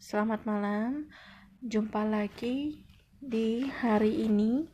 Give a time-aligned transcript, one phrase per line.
[0.00, 1.12] Selamat malam.
[1.60, 2.80] Jumpa lagi
[3.20, 4.64] di hari ini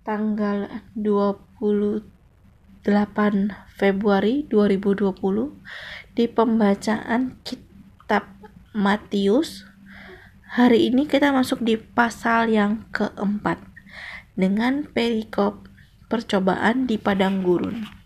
[0.00, 2.00] tanggal 28
[3.76, 8.24] Februari 2020 di pembacaan kitab
[8.72, 9.68] Matius.
[10.56, 13.60] Hari ini kita masuk di pasal yang keempat
[14.32, 15.68] dengan perikop
[16.08, 17.99] percobaan di padang gurun.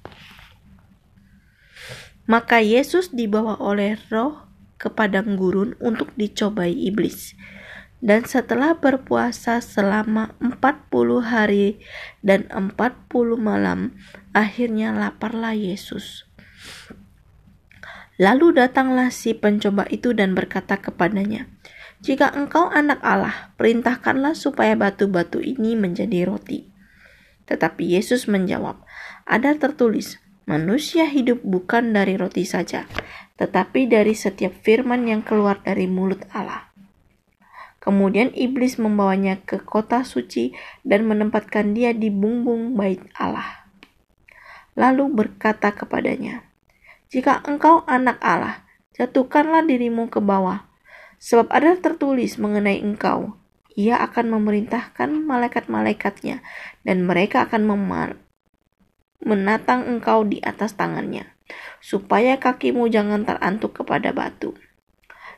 [2.25, 4.49] Maka Yesus dibawa oleh roh
[4.81, 7.37] ke padang gurun untuk dicobai iblis.
[8.05, 11.81] Dan setelah berpuasa selama 40 hari
[12.21, 12.73] dan 40
[13.41, 13.97] malam,
[14.37, 16.29] akhirnya laparlah Yesus.
[18.21, 21.49] Lalu datanglah si pencoba itu dan berkata kepadanya,
[22.05, 26.69] "Jika engkau anak Allah, perintahkanlah supaya batu-batu ini menjadi roti."
[27.49, 28.85] Tetapi Yesus menjawab,
[29.25, 32.85] "Ada tertulis, Manusia hidup bukan dari roti saja,
[33.41, 36.69] tetapi dari setiap firman yang keluar dari mulut Allah.
[37.81, 40.53] Kemudian iblis membawanya ke kota suci
[40.85, 43.69] dan menempatkan dia di bumbung bait Allah.
[44.77, 46.45] Lalu berkata kepadanya,
[47.09, 48.65] "Jika engkau anak Allah,
[48.97, 50.69] jatuhkanlah dirimu ke bawah,
[51.21, 53.33] sebab ada tertulis mengenai engkau,
[53.81, 56.45] ia akan memerintahkan malaikat-malaikatnya,
[56.85, 57.65] dan mereka akan
[59.25, 61.33] menatang engkau di atas tangannya,
[61.81, 64.55] supaya kakimu jangan terantuk kepada batu.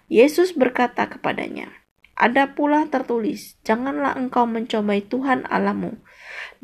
[0.06, 1.70] Yesus berkata kepadanya,
[2.16, 6.00] ada pula tertulis, janganlah engkau mencobai Tuhan Allahmu.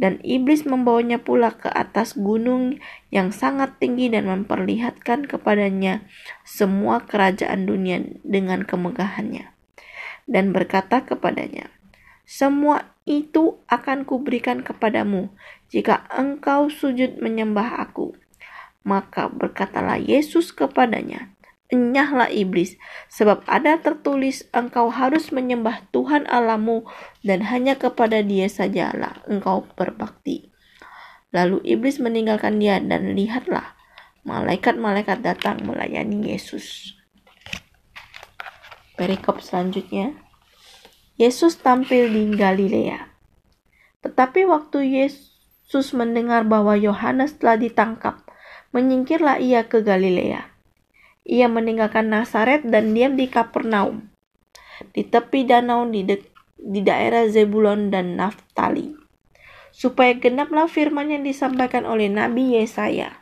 [0.01, 2.81] Dan iblis membawanya pula ke atas gunung
[3.13, 6.09] yang sangat tinggi dan memperlihatkan kepadanya
[6.49, 9.53] semua kerajaan dunia dengan kemegahannya.
[10.25, 11.69] Dan berkata kepadanya,
[12.33, 15.29] semua itu akan kuberikan kepadamu
[15.69, 18.17] jika engkau sujud menyembah aku.
[18.89, 21.29] Maka berkatalah Yesus kepadanya,
[21.69, 22.81] Enyahlah iblis,
[23.13, 26.89] sebab ada tertulis engkau harus menyembah Tuhan Allahmu
[27.21, 30.49] dan hanya kepada dia sajalah engkau berbakti.
[31.37, 33.77] Lalu iblis meninggalkan dia dan lihatlah,
[34.25, 36.97] malaikat-malaikat datang melayani Yesus.
[38.97, 40.17] Perikop selanjutnya,
[41.21, 43.13] Yesus tampil di Galilea.
[44.01, 48.25] Tetapi waktu Yesus mendengar bahwa Yohanes telah ditangkap,
[48.73, 50.49] menyingkirlah ia ke Galilea.
[51.29, 54.09] Ia meninggalkan Nazaret dan diam di Kapernaum,
[54.97, 56.19] di tepi danau di, de
[56.57, 58.97] di daerah Zebulon dan Naftali,
[59.71, 63.21] supaya genaplah firman yang disampaikan oleh Nabi Yesaya.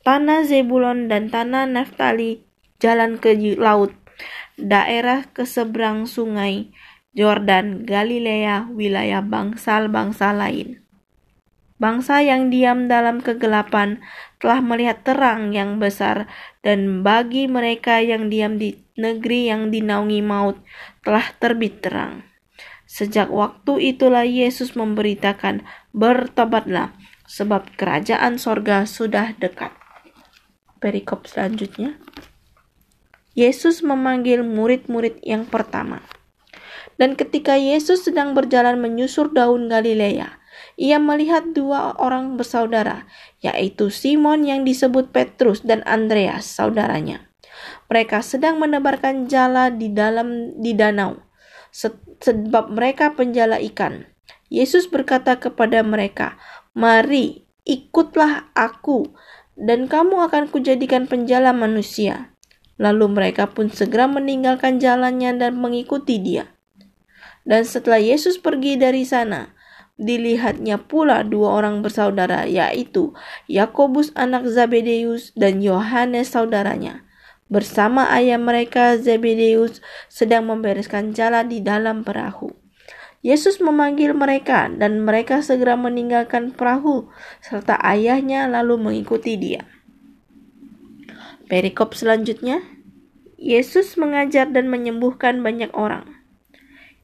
[0.00, 2.42] Tanah Zebulon dan tanah Naftali
[2.80, 3.94] jalan ke laut,
[4.58, 6.70] daerah ke seberang sungai
[7.14, 10.82] Jordan, Galilea, wilayah bangsa-bangsa lain.
[11.78, 14.02] Bangsa yang diam dalam kegelapan
[14.42, 16.26] telah melihat terang yang besar,
[16.62, 20.58] dan bagi mereka yang diam di negeri yang dinaungi maut
[21.06, 22.26] telah terbit terang.
[22.86, 26.94] Sejak waktu itulah Yesus memberitakan, "Bertobatlah,
[27.26, 29.74] sebab kerajaan sorga sudah dekat."
[30.78, 31.98] Perikop selanjutnya,
[33.34, 36.02] Yesus memanggil murid-murid yang pertama.
[36.94, 40.38] Dan ketika Yesus sedang berjalan menyusur daun Galilea,
[40.78, 43.06] ia melihat dua orang bersaudara,
[43.42, 47.26] yaitu Simon yang disebut Petrus dan Andreas, saudaranya.
[47.90, 51.18] Mereka sedang menebarkan jala di dalam di danau,
[52.22, 54.06] sebab mereka penjala ikan.
[54.50, 56.38] Yesus berkata kepada mereka,
[56.74, 59.10] "Mari, ikutlah aku,
[59.58, 62.33] dan kamu akan kujadikan penjala manusia."
[62.76, 66.50] Lalu mereka pun segera meninggalkan jalannya dan mengikuti dia.
[67.44, 69.52] Dan setelah Yesus pergi dari sana,
[69.94, 73.14] dilihatnya pula dua orang bersaudara, yaitu
[73.46, 77.06] Yakobus anak Zebedeus dan Yohanes saudaranya.
[77.46, 82.56] Bersama ayah mereka Zebedeus sedang membereskan jalan di dalam perahu.
[83.24, 87.08] Yesus memanggil mereka dan mereka segera meninggalkan perahu
[87.40, 89.64] serta ayahnya lalu mengikuti dia.
[91.44, 92.64] Perikop selanjutnya,
[93.36, 96.24] Yesus mengajar dan menyembuhkan banyak orang.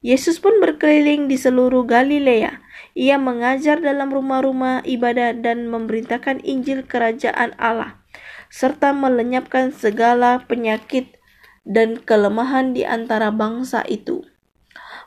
[0.01, 2.57] Yesus pun berkeliling di seluruh Galilea.
[2.97, 8.01] Ia mengajar dalam rumah-rumah ibadah dan memberitakan Injil Kerajaan Allah,
[8.49, 11.21] serta melenyapkan segala penyakit
[11.61, 14.25] dan kelemahan di antara bangsa itu.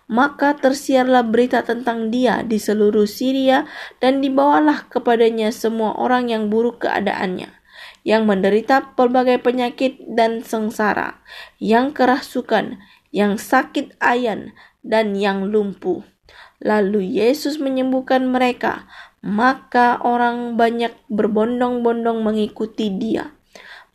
[0.07, 3.67] Maka tersiarlah berita tentang dia di seluruh Syria
[3.99, 7.51] dan dibawalah kepadanya semua orang yang buruk keadaannya,
[8.05, 11.25] yang menderita berbagai penyakit dan sengsara,
[11.57, 12.79] yang kerasukan,
[13.11, 14.53] yang sakit ayan,
[14.85, 16.05] dan yang lumpuh.
[16.61, 18.85] Lalu Yesus menyembuhkan mereka,
[19.25, 23.33] maka orang banyak berbondong-bondong mengikuti Dia.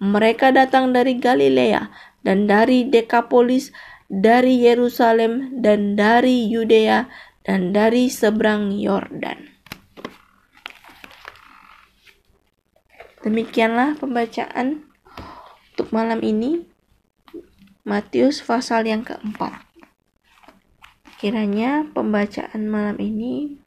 [0.02, 1.94] Mereka datang dari Galilea
[2.26, 3.70] dan dari Dekapolis,
[4.10, 7.06] dari Yerusalem dan dari Yudea
[7.46, 9.59] dan dari seberang Yordan.
[13.20, 14.88] Demikianlah pembacaan
[15.76, 16.64] untuk malam ini.
[17.84, 19.66] Matius pasal yang keempat.
[21.20, 23.60] Kiranya pembacaan malam ini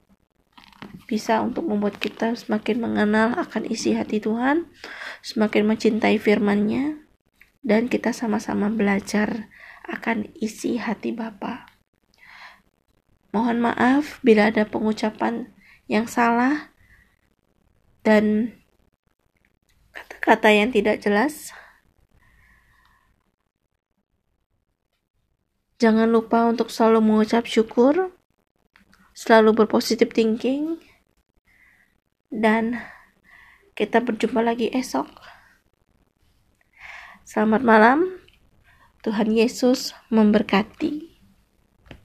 [1.05, 4.73] bisa untuk membuat kita semakin mengenal akan isi hati Tuhan,
[5.21, 6.97] semakin mencintai firman-Nya,
[7.61, 9.53] dan kita sama-sama belajar
[9.85, 11.69] akan isi hati Bapa.
[13.37, 15.53] Mohon maaf bila ada pengucapan
[15.93, 16.73] yang salah
[18.01, 18.57] dan
[20.23, 21.51] kata-kata yang tidak jelas.
[25.83, 28.15] Jangan lupa untuk selalu mengucap syukur,
[29.19, 30.79] selalu berpositif thinking,
[32.31, 32.79] dan
[33.75, 35.11] kita berjumpa lagi esok.
[37.27, 38.23] Selamat malam,
[39.03, 41.12] Tuhan Yesus memberkati.